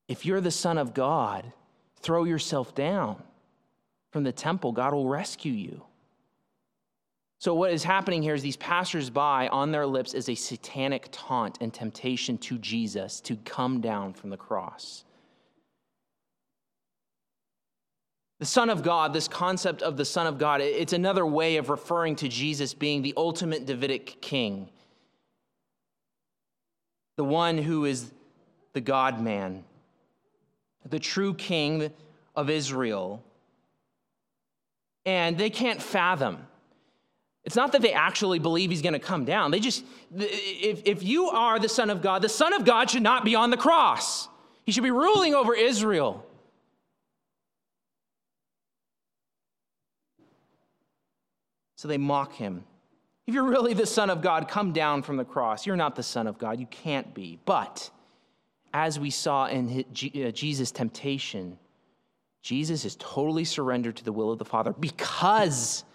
[0.08, 1.54] If you're the Son of God,
[2.02, 3.22] throw yourself down
[4.12, 4.72] from the temple.
[4.72, 5.84] God will rescue you.
[7.40, 11.58] So, what is happening here is these passersby on their lips is a satanic taunt
[11.60, 15.04] and temptation to Jesus to come down from the cross.
[18.40, 21.70] The Son of God, this concept of the Son of God, it's another way of
[21.70, 24.70] referring to Jesus being the ultimate Davidic king,
[27.16, 28.12] the one who is
[28.74, 29.64] the God man,
[30.90, 31.92] the true king
[32.36, 33.24] of Israel.
[35.06, 36.48] And they can't fathom.
[37.44, 39.52] It's not that they actually believe he's going to come down.
[39.52, 39.84] They just,
[40.16, 43.36] if, if you are the Son of God, the Son of God should not be
[43.36, 44.30] on the cross.
[44.66, 46.26] He should be ruling over Israel.
[51.76, 52.64] So they mock him.
[53.26, 55.66] If you're really the Son of God, come down from the cross.
[55.66, 56.60] You're not the Son of God.
[56.60, 57.40] You can't be.
[57.46, 57.90] But
[58.74, 61.58] as we saw in uh, Jesus' temptation,
[62.42, 65.86] Jesus is totally surrendered to the will of the Father because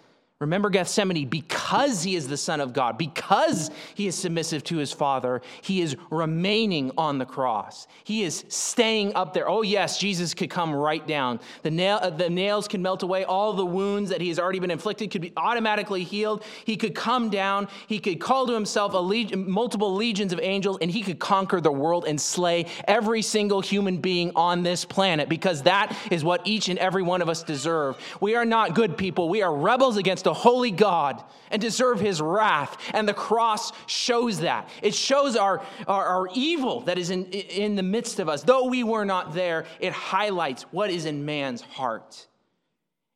[0.41, 4.93] Remember Gethsemane, because he is the Son of God, because he is submissive to his
[4.93, 7.87] Father, he is remaining on the cross.
[8.05, 9.49] He is staying up there.
[9.49, 11.41] Oh, yes, Jesus could come right down.
[11.63, 13.25] The, nail, uh, the nails can melt away.
[13.25, 16.45] All the wounds that he has already been inflicted could be automatically healed.
[16.63, 17.67] He could come down.
[17.87, 21.69] He could call to himself leg- multiple legions of angels, and he could conquer the
[21.69, 26.69] world and slay every single human being on this planet because that is what each
[26.69, 27.97] and every one of us deserve.
[28.21, 31.21] We are not good people, we are rebels against a holy God
[31.51, 32.77] and deserve his wrath.
[32.93, 34.69] And the cross shows that.
[34.81, 38.43] It shows our, our, our, evil that is in, in the midst of us.
[38.43, 42.27] Though we were not there, it highlights what is in man's heart.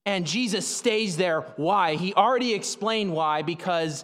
[0.06, 1.42] And Jesus stays there.
[1.56, 1.96] Why?
[1.96, 4.04] He already explained why, because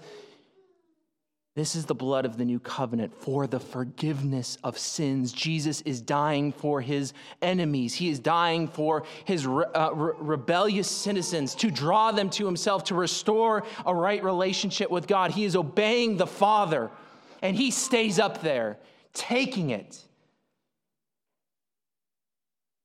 [1.56, 5.32] this is the blood of the new covenant for the forgiveness of sins.
[5.34, 7.96] Jesus is dying for his enemies.
[7.96, 12.84] He is dying for his re- uh, re- rebellious citizens to draw them to himself,
[12.86, 15.32] to restore a right relationship with God.
[15.32, 16.92] He is obeying the Father,
[17.42, 18.78] and he stays up there
[19.14, 20.04] taking it.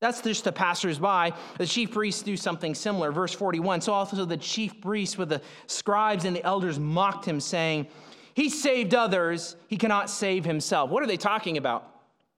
[0.00, 1.32] That's just the passersby.
[1.58, 3.12] The chief priests do something similar.
[3.12, 7.40] Verse 41 So also the chief priests with the scribes and the elders mocked him,
[7.40, 7.86] saying,
[8.34, 10.90] he saved others, he cannot save himself.
[10.90, 11.88] What are they talking about?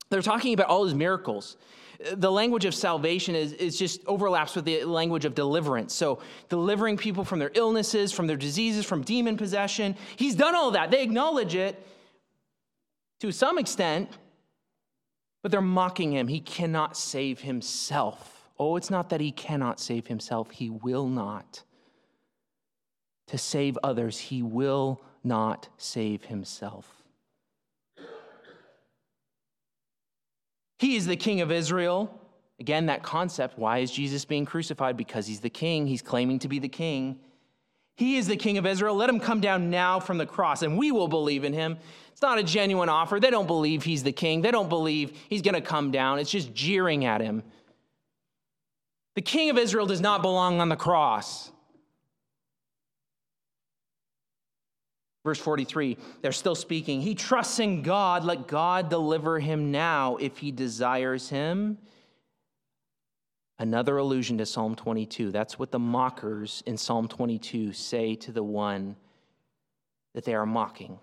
[0.09, 1.57] They're talking about all his miracles.
[2.13, 5.95] The language of salvation is, is just overlaps with the language of deliverance.
[5.95, 9.95] So, delivering people from their illnesses, from their diseases, from demon possession.
[10.15, 10.91] He's done all that.
[10.91, 11.83] They acknowledge it
[13.19, 14.11] to some extent,
[15.41, 16.27] but they're mocking him.
[16.27, 18.47] He cannot save himself.
[18.59, 21.63] Oh, it's not that he cannot save himself, he will not.
[23.27, 27.03] To save others, he will not save himself.
[30.79, 32.21] He is the king of Israel.
[32.59, 34.97] Again, that concept why is Jesus being crucified?
[34.97, 35.87] Because he's the king.
[35.87, 37.19] He's claiming to be the king.
[37.95, 38.95] He is the king of Israel.
[38.95, 41.77] Let him come down now from the cross, and we will believe in him.
[42.11, 43.19] It's not a genuine offer.
[43.19, 44.41] They don't believe he's the king.
[44.41, 46.19] They don't believe he's going to come down.
[46.19, 47.43] It's just jeering at him.
[49.15, 51.51] The king of Israel does not belong on the cross.
[55.27, 57.01] Verse 43, they're still speaking.
[57.01, 58.23] He trusts in God.
[58.23, 61.77] Let God deliver him now if he desires him.
[63.59, 65.33] Another allusion to Psalm 22.
[65.33, 68.95] That's what the mockers in Psalm 22 say to the one
[70.13, 70.97] that they are mocking.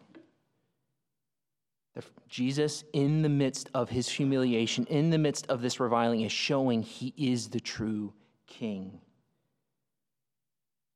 [2.26, 6.82] Jesus, in the midst of his humiliation, in the midst of this reviling, is showing
[6.82, 8.14] he is the true
[8.46, 9.02] king.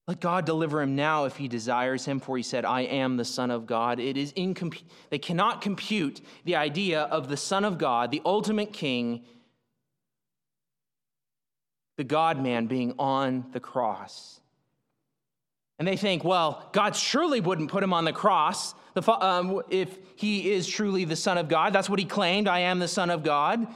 [0.09, 3.27] Let God deliver him now if he desires him, for he said, I am the
[3.27, 4.01] Son of God.
[4.01, 8.73] It is incomp- they cannot compute the idea of the Son of God, the ultimate
[8.73, 9.23] king,
[11.99, 14.41] the God man being on the cross.
[15.79, 18.75] And they think, well, God surely wouldn't put him on the cross
[19.07, 21.75] um, if he is truly the Son of God.
[21.75, 23.67] That's what he claimed I am the Son of God.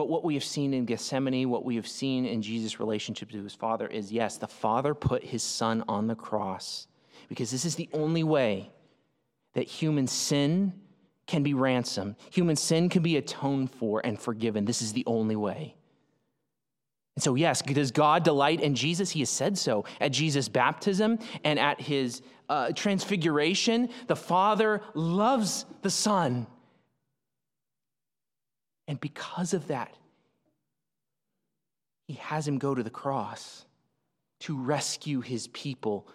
[0.00, 3.42] But what we have seen in Gethsemane, what we have seen in Jesus' relationship to
[3.42, 6.86] his Father is yes, the Father put his Son on the cross
[7.28, 8.70] because this is the only way
[9.52, 10.72] that human sin
[11.26, 14.64] can be ransomed, human sin can be atoned for and forgiven.
[14.64, 15.76] This is the only way.
[17.14, 19.10] And so, yes, does God delight in Jesus?
[19.10, 19.84] He has said so.
[20.00, 26.46] At Jesus' baptism and at his uh, transfiguration, the Father loves the Son
[28.90, 29.96] and because of that,
[32.08, 33.64] he has him go to the cross
[34.40, 36.08] to rescue his people.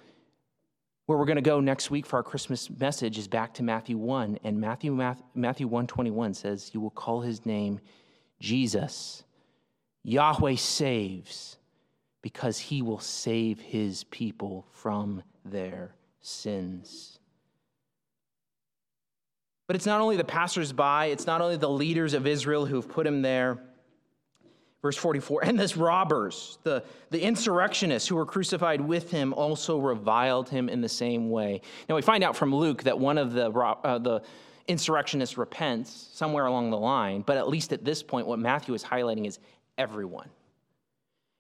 [1.05, 3.97] Where we're going to go next week for our Christmas message is back to Matthew
[3.97, 7.79] 1 and Matthew Matthew 121 says you will call his name
[8.41, 9.23] Jesus.
[10.03, 11.55] Yahweh saves
[12.21, 17.14] because he will save his people from their sins.
[19.67, 23.07] But it's not only the passersby, it's not only the leaders of Israel who've put
[23.07, 23.59] him there.
[24.81, 30.49] Verse 44 And this robbers, the, the insurrectionists who were crucified with him, also reviled
[30.49, 31.61] him in the same way.
[31.89, 34.21] Now we find out from Luke that one of the, uh, the
[34.67, 38.83] insurrectionists repents somewhere along the line, but at least at this point, what Matthew is
[38.83, 39.39] highlighting is
[39.77, 40.29] everyone.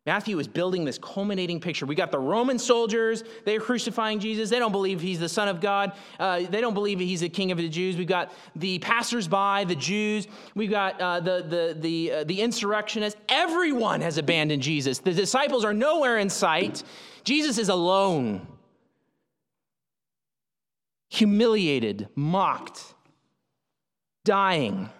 [0.05, 1.87] Matthew is building this culminating picture.
[1.87, 4.51] We got the Roman soldiers, they're crucifying Jesus.
[4.51, 5.93] They don't believe he's the Son of God.
[6.19, 7.97] Uh, they don't believe he's the King of the Jews.
[7.97, 10.27] We've got the passersby, the Jews.
[10.53, 13.19] We've got uh, the, the, the, uh, the insurrectionists.
[13.29, 14.99] Everyone has abandoned Jesus.
[14.99, 16.83] The disciples are nowhere in sight.
[17.23, 18.45] Jesus is alone,
[21.09, 22.93] humiliated, mocked,
[24.23, 24.91] dying.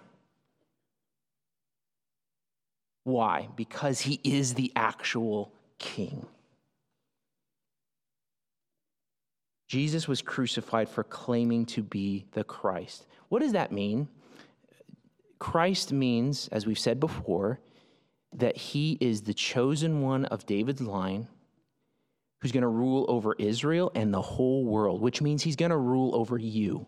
[3.06, 3.48] Why?
[3.54, 6.26] Because he is the actual king.
[9.68, 13.06] Jesus was crucified for claiming to be the Christ.
[13.28, 14.08] What does that mean?
[15.38, 17.60] Christ means, as we've said before,
[18.34, 21.28] that he is the chosen one of David's line
[22.40, 25.76] who's going to rule over Israel and the whole world, which means he's going to
[25.76, 26.86] rule over you.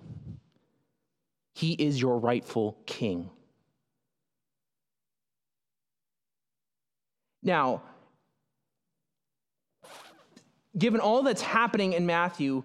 [1.54, 3.30] He is your rightful king.
[7.42, 7.82] Now,
[10.76, 12.64] given all that's happening in Matthew,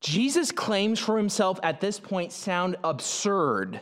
[0.00, 3.80] Jesus' claims for himself at this point sound absurd.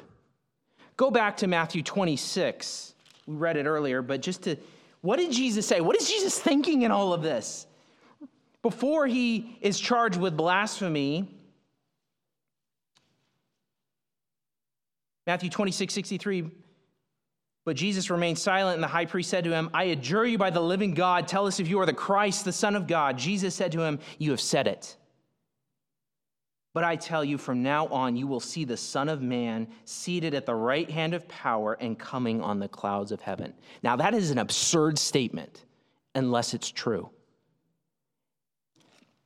[0.96, 2.94] Go back to Matthew 26.
[3.26, 4.56] We read it earlier, but just to,
[5.02, 5.80] what did Jesus say?
[5.80, 7.66] What is Jesus thinking in all of this?
[8.62, 11.28] Before he is charged with blasphemy,
[15.26, 16.50] Matthew 26, 63,
[17.66, 20.50] but Jesus remained silent, and the high priest said to him, I adjure you by
[20.50, 23.18] the living God, tell us if you are the Christ, the Son of God.
[23.18, 24.96] Jesus said to him, You have said it.
[26.74, 30.32] But I tell you, from now on, you will see the Son of Man seated
[30.32, 33.52] at the right hand of power and coming on the clouds of heaven.
[33.82, 35.64] Now, that is an absurd statement,
[36.14, 37.10] unless it's true.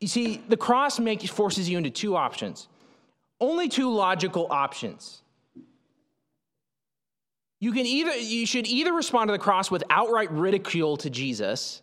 [0.00, 2.68] You see, the cross makes, forces you into two options,
[3.38, 5.20] only two logical options.
[7.60, 11.82] You can either you should either respond to the cross with outright ridicule to Jesus.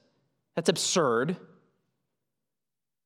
[0.56, 1.38] That's absurd.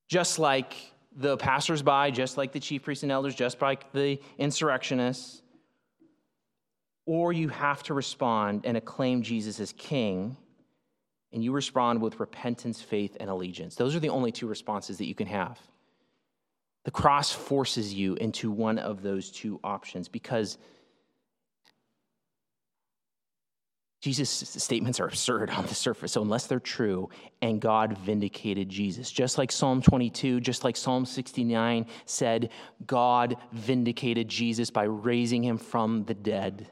[0.08, 0.74] Just like
[1.14, 5.42] the passersby, just like the chief priests and elders, just like the insurrectionists.
[7.04, 10.36] Or you have to respond and acclaim Jesus as king,
[11.32, 13.74] and you respond with repentance, faith, and allegiance.
[13.74, 15.58] Those are the only two responses that you can have.
[16.84, 20.58] The cross forces you into one of those two options because
[24.02, 26.10] Jesus' statements are absurd on the surface.
[26.12, 27.08] So, unless they're true,
[27.40, 32.50] and God vindicated Jesus, just like Psalm 22, just like Psalm 69 said,
[32.84, 36.68] God vindicated Jesus by raising him from the dead.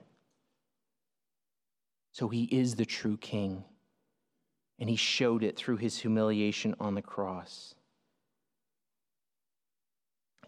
[2.10, 3.62] So, he is the true king,
[4.80, 7.76] and he showed it through his humiliation on the cross.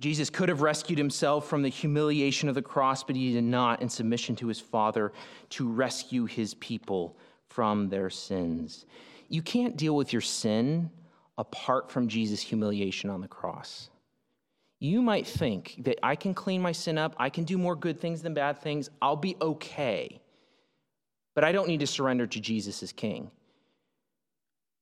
[0.02, 3.80] Jesus could have rescued himself from the humiliation of the cross, but he did not,
[3.80, 5.12] in submission to his Father,
[5.50, 8.84] to rescue his people from their sins.
[9.28, 10.90] You can't deal with your sin
[11.38, 13.90] apart from Jesus' humiliation on the cross.
[14.80, 18.00] You might think that I can clean my sin up, I can do more good
[18.00, 20.20] things than bad things, I'll be okay.
[21.36, 23.30] But I don't need to surrender to Jesus as king.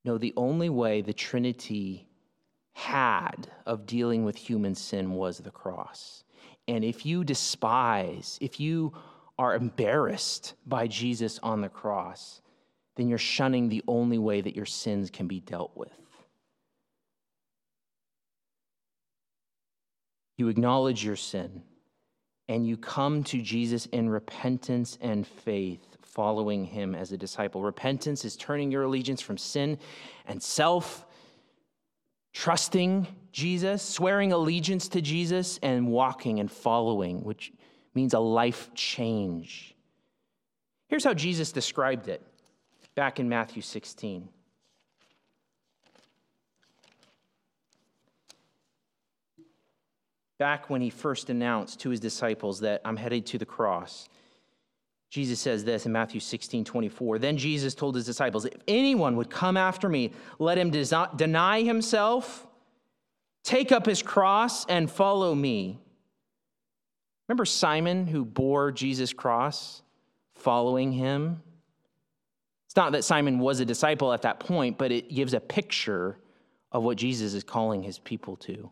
[0.03, 2.07] No, the only way the Trinity
[2.81, 6.24] had of dealing with human sin was the cross.
[6.66, 8.95] And if you despise, if you
[9.39, 12.41] are embarrassed by Jesus on the cross,
[12.97, 15.93] then you're shunning the only way that your sins can be dealt with.
[20.39, 21.62] You acknowledge your sin
[22.49, 27.62] and you come to Jesus in repentance and faith, following him as a disciple.
[27.62, 29.78] Repentance is turning your allegiance from sin
[30.26, 31.07] and self
[32.33, 37.53] trusting Jesus, swearing allegiance to Jesus, and walking and following, which
[37.95, 39.74] means a life change.
[40.89, 42.22] Here's how Jesus described it
[42.95, 44.28] back in Matthew 16.
[50.39, 54.09] Back when he first announced to his disciples that I'm headed to the cross.
[55.11, 57.19] Jesus says this in Matthew 16, 24.
[57.19, 62.47] Then Jesus told his disciples, If anyone would come after me, let him deny himself,
[63.43, 65.81] take up his cross, and follow me.
[67.29, 69.83] Remember Simon who bore Jesus' cross,
[70.37, 71.43] following him?
[72.67, 76.19] It's not that Simon was a disciple at that point, but it gives a picture
[76.71, 78.71] of what Jesus is calling his people to.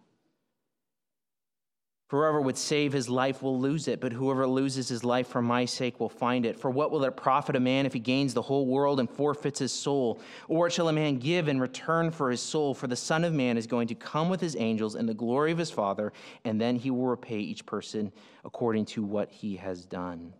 [2.09, 5.67] Whoever would save his life will lose it, but whoever loses his life for my
[5.67, 6.59] sake will find it.
[6.59, 9.59] For what will it profit a man if he gains the whole world and forfeits
[9.59, 10.19] his soul?
[10.49, 12.73] Or what shall a man give in return for his soul?
[12.73, 15.53] For the Son of Man is going to come with his angels in the glory
[15.53, 16.15] of his Father,
[16.47, 18.11] and then he will repay each person
[18.43, 20.33] according to what he has done.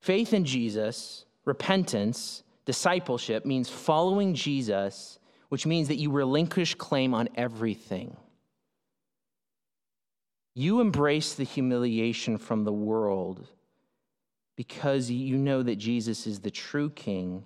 [0.00, 5.18] Faith in Jesus, repentance, discipleship means following Jesus,
[5.48, 8.16] which means that you relinquish claim on everything.
[10.54, 13.48] You embrace the humiliation from the world
[14.56, 17.44] because you know that Jesus is the true king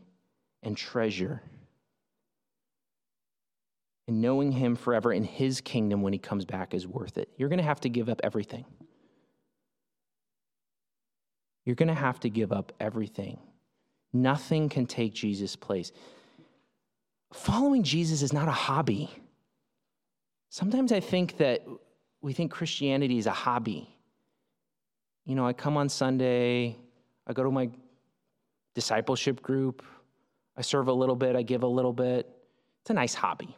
[0.62, 1.40] and treasure.
[4.06, 7.30] And knowing him forever in his kingdom when he comes back is worth it.
[7.36, 8.64] You're going to have to give up everything.
[11.64, 13.38] You're going to have to give up everything.
[14.12, 15.92] Nothing can take Jesus' place.
[17.32, 19.10] Following Jesus is not a hobby.
[20.48, 21.66] Sometimes I think that
[22.20, 23.88] we think Christianity is a hobby.
[25.24, 26.76] You know, I come on Sunday,
[27.26, 27.70] I go to my
[28.74, 29.82] discipleship group,
[30.56, 32.28] I serve a little bit, I give a little bit.
[32.80, 33.54] It's a nice hobby.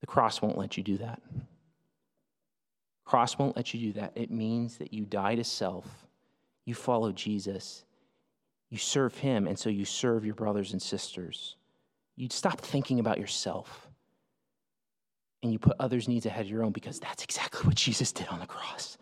[0.00, 1.22] The cross won't let you do that.
[3.04, 4.12] Cross won't let you do that.
[4.14, 5.86] It means that you die to self,
[6.64, 7.84] you follow Jesus,
[8.70, 11.56] you serve him, and so you serve your brothers and sisters.
[12.16, 13.88] You stop thinking about yourself
[15.44, 18.26] and you put others' needs ahead of your own because that's exactly what Jesus did
[18.28, 18.96] on the cross.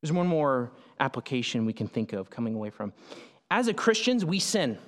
[0.00, 2.92] There's one more application we can think of coming away from.
[3.50, 4.78] As a Christians, we sin.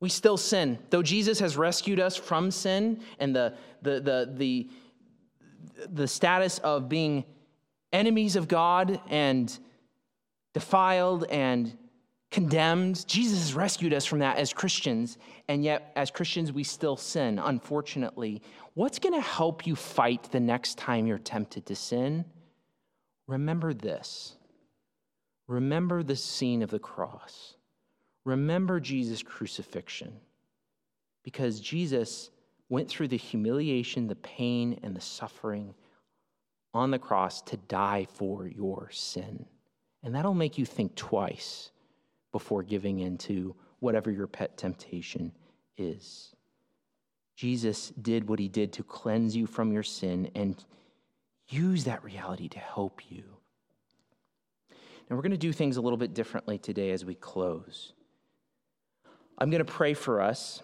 [0.00, 0.78] We still sin.
[0.90, 4.70] Though Jesus has rescued us from sin and the, the, the, the,
[5.92, 7.24] the status of being
[7.92, 9.56] enemies of God and
[10.54, 11.76] defiled and
[12.30, 13.06] condemned.
[13.06, 15.18] Jesus has rescued us from that as Christians,
[15.48, 18.42] and yet as Christians, we still sin, unfortunately.
[18.74, 22.24] What's going to help you fight the next time you're tempted to sin?
[23.26, 24.36] Remember this.
[25.46, 27.54] Remember the scene of the cross.
[28.24, 30.12] Remember Jesus' crucifixion.
[31.24, 32.30] Because Jesus
[32.68, 35.74] went through the humiliation, the pain, and the suffering
[36.74, 39.46] on the cross to die for your sin.
[40.02, 41.70] And that'll make you think twice
[42.38, 45.32] before giving in to whatever your pet temptation
[45.76, 46.36] is.
[47.34, 50.64] Jesus did what he did to cleanse you from your sin and
[51.48, 53.24] use that reality to help you.
[55.10, 57.92] Now, we're going to do things a little bit differently today as we close.
[59.36, 60.62] I'm going to pray for us,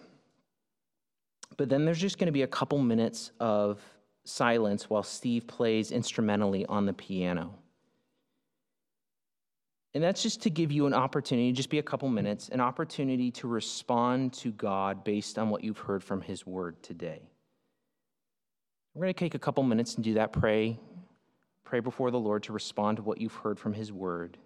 [1.56, 3.80] but then there's just going to be a couple minutes of
[4.22, 7.58] silence while Steve plays instrumentally on the piano.
[9.94, 13.30] And that's just to give you an opportunity, just be a couple minutes, an opportunity
[13.32, 17.22] to respond to God based on what you've heard from His Word today.
[18.92, 20.32] We're going to take a couple minutes and do that.
[20.32, 20.78] Pray.
[21.64, 24.36] Pray before the Lord to respond to what you've heard from His Word.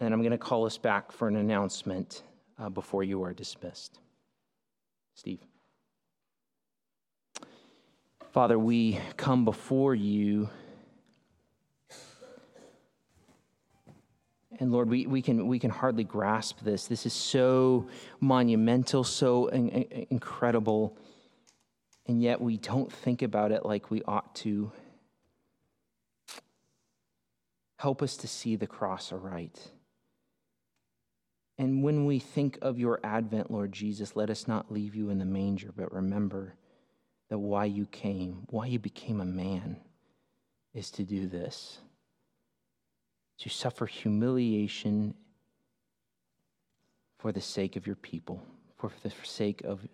[0.00, 2.22] And I'm going to call us back for an announcement
[2.58, 3.98] uh, before you are dismissed.
[5.14, 5.40] Steve.
[8.32, 10.48] Father, we come before you.
[14.58, 16.86] And Lord, we, we, can, we can hardly grasp this.
[16.86, 17.88] This is so
[18.20, 20.96] monumental, so in, in, incredible,
[22.06, 24.72] and yet we don't think about it like we ought to.
[27.78, 29.70] Help us to see the cross aright.
[31.58, 35.18] And when we think of your advent, Lord Jesus, let us not leave you in
[35.18, 36.54] the manger, but remember
[37.28, 39.76] that why you came, why you became a man,
[40.74, 41.80] is to do this
[43.38, 45.14] to suffer humiliation
[47.18, 48.42] for the sake of your people,
[48.76, 49.86] for the sake of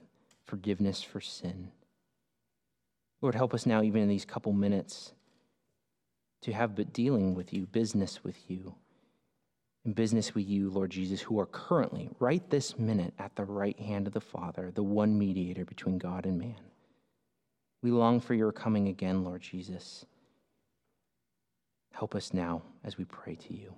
[0.45, 1.71] forgiveness for sin.
[3.21, 5.13] Lord, help us now, even in these couple minutes,
[6.43, 8.75] to have but dealing with you, business with you,
[9.85, 13.79] and business with you, Lord Jesus, who are currently, right this minute, at the right
[13.79, 16.61] hand of the Father, the one mediator between God and man.
[17.83, 20.05] We long for your coming again, Lord Jesus.
[21.93, 23.75] Help us now as we pray to you.